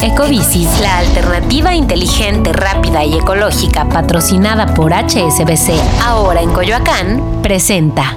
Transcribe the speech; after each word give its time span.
Ecobici, 0.00 0.64
la 0.80 0.98
alternativa 0.98 1.74
inteligente, 1.74 2.52
rápida 2.52 3.04
y 3.04 3.16
ecológica 3.16 3.88
patrocinada 3.88 4.72
por 4.72 4.92
HSBC, 4.92 5.72
ahora 6.00 6.40
en 6.40 6.52
Coyoacán, 6.52 7.40
presenta. 7.42 8.16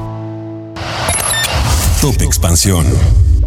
Top 1.99 2.21
Expansión. 2.21 2.85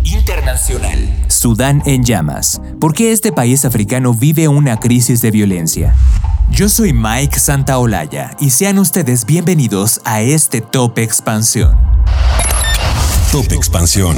Internacional. 0.03 1.25
Sudán 1.29 1.81
en 1.87 2.03
llamas. 2.03 2.61
¿Por 2.81 2.93
qué 2.93 3.13
este 3.13 3.31
país 3.31 3.65
africano 3.65 4.13
vive 4.13 4.49
una 4.49 4.81
crisis 4.81 5.23
de 5.23 5.31
violencia? 5.31 5.95
Yo 6.51 6.69
soy 6.69 6.93
Mike 6.93 7.39
Santaolalla 7.39 8.33
y 8.41 8.51
sean 8.51 8.81
ustedes 8.81 9.27
bienvenidos 9.27 10.01
a 10.05 10.23
este 10.23 10.61
Top 10.61 10.99
Expansión. 10.99 11.77
Top 13.31 13.53
Expansión. 13.53 14.17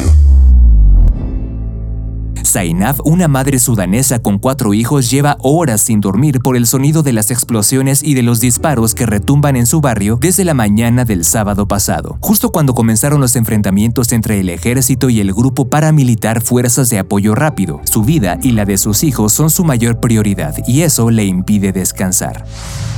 Zainab, 2.46 2.96
una 3.04 3.28
madre 3.28 3.58
sudanesa 3.58 4.20
con 4.20 4.38
cuatro 4.38 4.72
hijos, 4.72 5.10
lleva 5.10 5.36
horas 5.40 5.80
sin 5.80 6.00
dormir 6.00 6.40
por 6.40 6.56
el 6.56 6.66
sonido 6.66 7.02
de 7.02 7.12
las 7.12 7.30
explosiones 7.30 8.02
y 8.02 8.14
de 8.14 8.22
los 8.22 8.40
disparos 8.40 8.94
que 8.94 9.06
retumban 9.06 9.56
en 9.56 9.66
su 9.66 9.80
barrio 9.80 10.18
desde 10.20 10.44
la 10.44 10.54
mañana 10.54 11.04
del 11.04 11.24
sábado 11.24 11.66
pasado, 11.68 12.18
justo 12.20 12.52
cuando 12.52 12.74
comenzaron 12.74 13.20
los 13.20 13.36
enfrentamientos 13.36 14.12
entre 14.12 14.40
el 14.40 14.48
ejército 14.48 15.10
y 15.10 15.20
el 15.20 15.32
grupo 15.32 15.68
paramilitar 15.68 16.40
Fuerzas 16.40 16.88
de 16.90 16.98
Apoyo 16.98 17.34
Rápido. 17.34 17.80
Su 17.84 18.02
vida 18.02 18.38
y 18.42 18.52
la 18.52 18.64
de 18.64 18.78
sus 18.78 19.04
hijos 19.04 19.32
son 19.32 19.50
su 19.50 19.64
mayor 19.64 20.00
prioridad 20.00 20.54
y 20.66 20.82
eso 20.82 21.10
le 21.10 21.24
impide 21.24 21.72
descansar. 21.72 22.44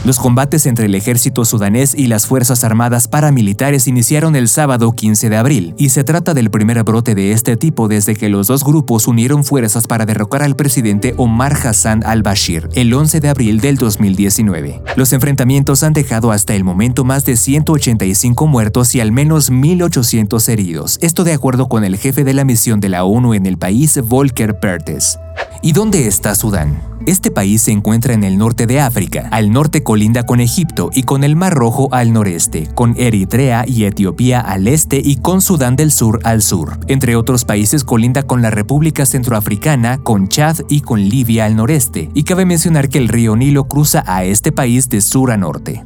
Los 0.04 0.18
combates 0.18 0.66
entre 0.66 0.86
el 0.86 0.94
ejército 0.94 1.44
sudanés 1.44 1.94
y 1.94 2.06
las 2.06 2.26
Fuerzas 2.26 2.62
Armadas 2.62 3.08
paramilitares 3.08 3.88
iniciaron 3.88 4.36
el 4.36 4.48
sábado 4.48 4.92
15 4.92 5.28
de 5.28 5.36
abril, 5.36 5.74
y 5.76 5.88
se 5.88 6.04
trata 6.04 6.34
del 6.34 6.50
primer 6.50 6.82
brote 6.84 7.16
de 7.16 7.32
este 7.32 7.56
tipo 7.56 7.88
desde 7.88 8.14
que 8.14 8.28
los 8.28 8.46
dos 8.46 8.62
grupos 8.62 9.08
unieron 9.08 9.37
fuerzas 9.44 9.86
para 9.86 10.06
derrocar 10.06 10.42
al 10.42 10.56
presidente 10.56 11.14
Omar 11.16 11.54
Hassan 11.54 12.02
al-Bashir 12.04 12.68
el 12.74 12.92
11 12.92 13.20
de 13.20 13.28
abril 13.28 13.60
del 13.60 13.76
2019. 13.76 14.82
Los 14.96 15.12
enfrentamientos 15.12 15.82
han 15.82 15.92
dejado 15.92 16.32
hasta 16.32 16.54
el 16.54 16.64
momento 16.64 17.04
más 17.04 17.24
de 17.24 17.36
185 17.36 18.46
muertos 18.46 18.94
y 18.94 19.00
al 19.00 19.12
menos 19.12 19.50
1.800 19.50 20.48
heridos, 20.48 20.98
esto 21.02 21.24
de 21.24 21.32
acuerdo 21.32 21.68
con 21.68 21.84
el 21.84 21.96
jefe 21.96 22.24
de 22.24 22.34
la 22.34 22.44
misión 22.44 22.80
de 22.80 22.88
la 22.88 23.04
ONU 23.04 23.34
en 23.34 23.46
el 23.46 23.58
país, 23.58 24.00
Volker 24.02 24.58
Pertes. 24.58 25.18
¿Y 25.60 25.72
dónde 25.72 26.06
está 26.06 26.34
Sudán? 26.36 26.80
Este 27.06 27.30
país 27.30 27.62
se 27.62 27.72
encuentra 27.72 28.14
en 28.14 28.22
el 28.22 28.38
norte 28.38 28.66
de 28.66 28.80
África, 28.80 29.28
al 29.32 29.50
norte 29.50 29.82
colinda 29.82 30.24
con 30.24 30.40
Egipto 30.40 30.90
y 30.92 31.02
con 31.02 31.24
el 31.24 31.34
Mar 31.34 31.54
Rojo 31.54 31.88
al 31.90 32.12
noreste, 32.12 32.68
con 32.74 32.94
Eritrea 32.96 33.64
y 33.66 33.84
Etiopía 33.84 34.40
al 34.40 34.68
este 34.68 35.00
y 35.02 35.16
con 35.16 35.40
Sudán 35.40 35.74
del 35.74 35.90
Sur 35.90 36.20
al 36.22 36.42
sur. 36.42 36.78
Entre 36.86 37.16
otros 37.16 37.44
países 37.44 37.82
colinda 37.82 38.22
con 38.22 38.40
la 38.40 38.50
República 38.50 39.04
Centroafricana, 39.04 39.98
con 39.98 40.28
Chad 40.28 40.58
y 40.68 40.82
con 40.82 41.00
Libia 41.00 41.46
al 41.46 41.56
noreste, 41.56 42.10
y 42.14 42.22
cabe 42.22 42.44
mencionar 42.44 42.88
que 42.88 42.98
el 42.98 43.08
río 43.08 43.34
Nilo 43.34 43.64
cruza 43.64 44.04
a 44.06 44.24
este 44.24 44.52
país 44.52 44.88
de 44.88 45.00
sur 45.00 45.32
a 45.32 45.36
norte. 45.36 45.84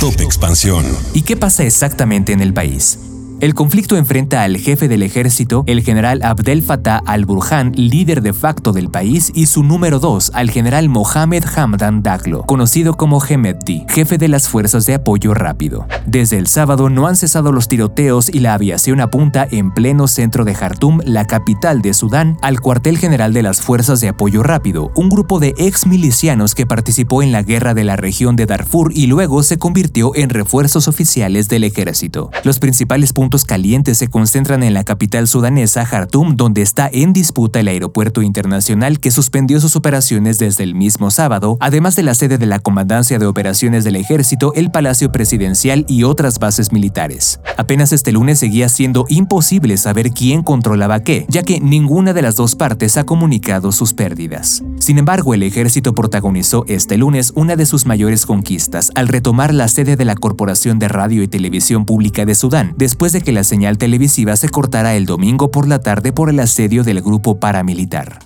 Top 0.00 0.20
Expansión. 0.20 0.84
¿Y 1.14 1.22
qué 1.22 1.36
pasa 1.36 1.64
exactamente 1.64 2.32
en 2.32 2.40
el 2.40 2.52
país? 2.52 2.98
El 3.40 3.54
conflicto 3.54 3.96
enfrenta 3.96 4.42
al 4.42 4.56
jefe 4.56 4.88
del 4.88 5.04
ejército, 5.04 5.62
el 5.68 5.82
general 5.82 6.22
Abdel 6.24 6.60
Fattah 6.60 7.00
al-Burhan, 7.06 7.70
líder 7.76 8.20
de 8.20 8.32
facto 8.32 8.72
del 8.72 8.90
país, 8.90 9.30
y 9.32 9.46
su 9.46 9.62
número 9.62 10.00
2, 10.00 10.32
al 10.34 10.50
general 10.50 10.88
Mohamed 10.88 11.44
Hamdan 11.54 12.02
Daglo, 12.02 12.42
conocido 12.42 12.94
como 12.94 13.24
Hemedti, 13.24 13.84
jefe 13.88 14.18
de 14.18 14.26
las 14.26 14.48
fuerzas 14.48 14.86
de 14.86 14.94
apoyo 14.94 15.34
rápido. 15.34 15.86
Desde 16.04 16.36
el 16.36 16.48
sábado 16.48 16.90
no 16.90 17.06
han 17.06 17.14
cesado 17.14 17.52
los 17.52 17.68
tiroteos 17.68 18.28
y 18.28 18.40
la 18.40 18.54
aviación 18.54 19.00
apunta 19.00 19.46
en 19.48 19.70
pleno 19.72 20.08
centro 20.08 20.44
de 20.44 20.56
Jartum, 20.56 20.98
la 21.04 21.24
capital 21.24 21.80
de 21.80 21.94
Sudán, 21.94 22.38
al 22.42 22.58
cuartel 22.58 22.98
general 22.98 23.32
de 23.32 23.44
las 23.44 23.60
fuerzas 23.60 24.00
de 24.00 24.08
apoyo 24.08 24.42
rápido, 24.42 24.90
un 24.96 25.08
grupo 25.08 25.38
de 25.38 25.54
ex 25.58 25.86
milicianos 25.86 26.56
que 26.56 26.66
participó 26.66 27.22
en 27.22 27.30
la 27.30 27.44
guerra 27.44 27.74
de 27.74 27.84
la 27.84 27.94
región 27.94 28.34
de 28.34 28.46
Darfur 28.46 28.90
y 28.92 29.06
luego 29.06 29.44
se 29.44 29.58
convirtió 29.58 30.10
en 30.16 30.28
refuerzos 30.28 30.88
oficiales 30.88 31.48
del 31.48 31.62
ejército. 31.62 32.32
Los 32.42 32.58
principales 32.58 33.12
puntos 33.12 33.27
calientes 33.36 33.98
se 33.98 34.08
concentran 34.08 34.62
en 34.62 34.74
la 34.74 34.84
capital 34.84 35.28
sudanesa, 35.28 35.84
Jartum, 35.84 36.36
donde 36.36 36.62
está 36.62 36.88
en 36.90 37.12
disputa 37.12 37.60
el 37.60 37.68
aeropuerto 37.68 38.22
internacional 38.22 39.00
que 39.00 39.10
suspendió 39.10 39.60
sus 39.60 39.76
operaciones 39.76 40.38
desde 40.38 40.64
el 40.64 40.74
mismo 40.74 41.10
sábado, 41.10 41.56
además 41.60 41.94
de 41.94 42.02
la 42.02 42.14
sede 42.14 42.38
de 42.38 42.46
la 42.46 42.58
Comandancia 42.58 43.18
de 43.18 43.26
Operaciones 43.26 43.84
del 43.84 43.96
Ejército, 43.96 44.52
el 44.54 44.70
Palacio 44.70 45.12
Presidencial 45.12 45.84
y 45.88 46.04
otras 46.04 46.38
bases 46.38 46.72
militares. 46.72 47.40
Apenas 47.56 47.92
este 47.92 48.12
lunes 48.12 48.38
seguía 48.38 48.68
siendo 48.68 49.04
imposible 49.08 49.76
saber 49.76 50.10
quién 50.10 50.42
controlaba 50.42 51.00
qué, 51.00 51.26
ya 51.28 51.42
que 51.42 51.60
ninguna 51.60 52.14
de 52.14 52.22
las 52.22 52.36
dos 52.36 52.56
partes 52.56 52.96
ha 52.96 53.04
comunicado 53.04 53.72
sus 53.72 53.92
pérdidas. 53.92 54.62
Sin 54.78 54.98
embargo, 54.98 55.34
el 55.34 55.42
ejército 55.42 55.94
protagonizó 55.94 56.64
este 56.66 56.96
lunes 56.96 57.32
una 57.34 57.56
de 57.56 57.66
sus 57.66 57.84
mayores 57.84 58.26
conquistas 58.26 58.90
al 58.94 59.08
retomar 59.08 59.52
la 59.52 59.68
sede 59.68 59.96
de 59.96 60.04
la 60.04 60.14
Corporación 60.14 60.78
de 60.78 60.88
Radio 60.88 61.22
y 61.22 61.28
Televisión 61.28 61.84
Pública 61.84 62.24
de 62.24 62.34
Sudán, 62.34 62.74
después 62.76 63.12
de 63.12 63.17
que 63.22 63.32
la 63.32 63.44
señal 63.44 63.78
televisiva 63.78 64.36
se 64.36 64.48
cortara 64.48 64.94
el 64.94 65.06
domingo 65.06 65.50
por 65.50 65.66
la 65.66 65.80
tarde 65.80 66.12
por 66.12 66.30
el 66.30 66.40
asedio 66.40 66.84
del 66.84 67.00
grupo 67.00 67.38
paramilitar. 67.38 68.18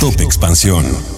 Top 0.00 0.20
Expansión. 0.20 1.17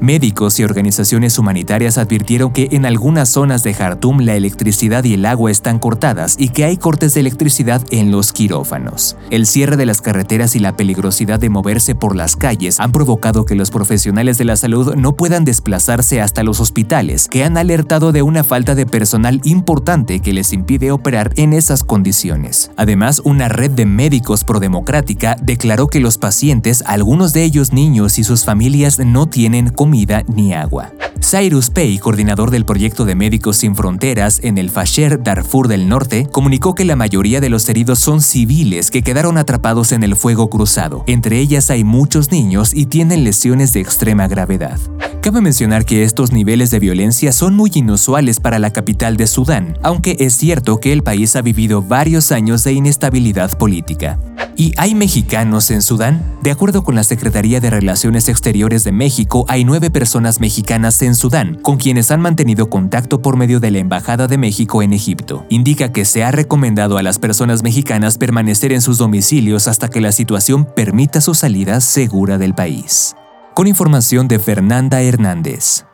Médicos 0.00 0.60
y 0.60 0.64
organizaciones 0.64 1.38
humanitarias 1.38 1.96
advirtieron 1.96 2.52
que 2.52 2.68
en 2.72 2.84
algunas 2.84 3.30
zonas 3.30 3.62
de 3.62 3.72
Jartum 3.72 4.20
la 4.20 4.34
electricidad 4.34 5.02
y 5.04 5.14
el 5.14 5.24
agua 5.24 5.50
están 5.50 5.78
cortadas 5.78 6.36
y 6.38 6.50
que 6.50 6.64
hay 6.64 6.76
cortes 6.76 7.14
de 7.14 7.20
electricidad 7.20 7.82
en 7.90 8.10
los 8.10 8.32
quirófanos. 8.32 9.16
El 9.30 9.46
cierre 9.46 9.76
de 9.76 9.86
las 9.86 10.02
carreteras 10.02 10.54
y 10.54 10.58
la 10.58 10.76
peligrosidad 10.76 11.40
de 11.40 11.48
moverse 11.48 11.94
por 11.94 12.14
las 12.14 12.36
calles 12.36 12.78
han 12.78 12.92
provocado 12.92 13.46
que 13.46 13.54
los 13.54 13.70
profesionales 13.70 14.36
de 14.36 14.44
la 14.44 14.56
salud 14.56 14.94
no 14.96 15.16
puedan 15.16 15.44
desplazarse 15.44 16.20
hasta 16.20 16.42
los 16.42 16.60
hospitales, 16.60 17.28
que 17.28 17.44
han 17.44 17.56
alertado 17.56 18.12
de 18.12 18.22
una 18.22 18.44
falta 18.44 18.74
de 18.74 18.84
personal 18.84 19.40
importante 19.44 20.20
que 20.20 20.34
les 20.34 20.52
impide 20.52 20.92
operar 20.92 21.32
en 21.36 21.54
esas 21.54 21.84
condiciones. 21.84 22.70
Además, 22.76 23.22
una 23.24 23.48
red 23.48 23.70
de 23.70 23.86
médicos 23.86 24.44
prodemocrática 24.44 25.36
declaró 25.40 25.88
que 25.88 26.00
los 26.00 26.18
pacientes, 26.18 26.84
algunos 26.86 27.32
de 27.32 27.44
ellos 27.44 27.72
niños 27.72 28.18
y 28.18 28.24
sus 28.24 28.44
familias, 28.44 28.98
no 28.98 29.26
tienen 29.26 29.70
comida 29.86 30.24
ni 30.26 30.52
agua. 30.52 30.90
Cyrus 31.20 31.70
Pay, 31.70 31.98
coordinador 31.98 32.50
del 32.50 32.64
proyecto 32.64 33.04
de 33.04 33.14
Médicos 33.14 33.58
Sin 33.58 33.76
Fronteras 33.76 34.40
en 34.42 34.58
el 34.58 34.68
Fasher 34.68 35.22
Darfur 35.22 35.68
del 35.68 35.88
Norte, 35.88 36.26
comunicó 36.32 36.74
que 36.74 36.84
la 36.84 36.96
mayoría 36.96 37.40
de 37.40 37.50
los 37.50 37.68
heridos 37.68 38.00
son 38.00 38.20
civiles 38.20 38.90
que 38.90 39.02
quedaron 39.02 39.38
atrapados 39.38 39.92
en 39.92 40.02
el 40.02 40.16
fuego 40.16 40.50
cruzado. 40.50 41.04
Entre 41.06 41.38
ellas 41.38 41.70
hay 41.70 41.84
muchos 41.84 42.32
niños 42.32 42.74
y 42.74 42.86
tienen 42.86 43.22
lesiones 43.22 43.72
de 43.72 43.80
extrema 43.80 44.26
gravedad. 44.26 44.80
Cabe 45.26 45.40
mencionar 45.40 45.84
que 45.84 46.04
estos 46.04 46.30
niveles 46.30 46.70
de 46.70 46.78
violencia 46.78 47.32
son 47.32 47.56
muy 47.56 47.72
inusuales 47.74 48.38
para 48.38 48.60
la 48.60 48.70
capital 48.70 49.16
de 49.16 49.26
Sudán, 49.26 49.76
aunque 49.82 50.16
es 50.20 50.36
cierto 50.36 50.78
que 50.78 50.92
el 50.92 51.02
país 51.02 51.34
ha 51.34 51.42
vivido 51.42 51.82
varios 51.82 52.30
años 52.30 52.62
de 52.62 52.74
inestabilidad 52.74 53.58
política. 53.58 54.20
¿Y 54.54 54.72
hay 54.76 54.94
mexicanos 54.94 55.72
en 55.72 55.82
Sudán? 55.82 56.22
De 56.44 56.52
acuerdo 56.52 56.84
con 56.84 56.94
la 56.94 57.02
Secretaría 57.02 57.58
de 57.58 57.70
Relaciones 57.70 58.28
Exteriores 58.28 58.84
de 58.84 58.92
México, 58.92 59.44
hay 59.48 59.64
nueve 59.64 59.90
personas 59.90 60.38
mexicanas 60.38 61.02
en 61.02 61.16
Sudán, 61.16 61.56
con 61.56 61.76
quienes 61.76 62.12
han 62.12 62.20
mantenido 62.20 62.70
contacto 62.70 63.20
por 63.20 63.36
medio 63.36 63.58
de 63.58 63.72
la 63.72 63.78
Embajada 63.78 64.28
de 64.28 64.38
México 64.38 64.80
en 64.80 64.92
Egipto. 64.92 65.44
Indica 65.48 65.90
que 65.90 66.04
se 66.04 66.22
ha 66.22 66.30
recomendado 66.30 66.98
a 66.98 67.02
las 67.02 67.18
personas 67.18 67.64
mexicanas 67.64 68.16
permanecer 68.16 68.70
en 68.70 68.80
sus 68.80 68.98
domicilios 68.98 69.66
hasta 69.66 69.88
que 69.88 70.00
la 70.00 70.12
situación 70.12 70.68
permita 70.76 71.20
su 71.20 71.34
salida 71.34 71.80
segura 71.80 72.38
del 72.38 72.54
país. 72.54 73.16
Con 73.56 73.66
información 73.66 74.28
de 74.28 74.38
Fernanda 74.38 75.00
Hernández. 75.00 75.86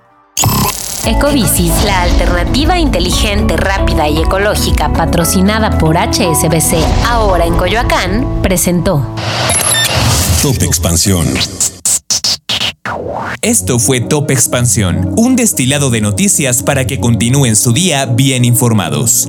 Ecobici, 1.06 1.70
la 1.86 2.02
alternativa 2.02 2.76
inteligente, 2.80 3.56
rápida 3.56 4.08
y 4.08 4.20
ecológica 4.20 4.92
patrocinada 4.92 5.78
por 5.78 5.96
HSBC, 5.96 6.74
ahora 7.06 7.46
en 7.46 7.54
Coyoacán, 7.54 8.42
presentó. 8.42 9.06
Top 10.42 10.60
Expansión. 10.60 11.24
Esto 13.42 13.78
fue 13.78 14.00
Top 14.00 14.32
Expansión, 14.32 15.14
un 15.16 15.36
destilado 15.36 15.90
de 15.90 16.00
noticias 16.00 16.64
para 16.64 16.84
que 16.88 16.98
continúen 16.98 17.54
su 17.54 17.72
día 17.72 18.06
bien 18.06 18.44
informados. 18.44 19.28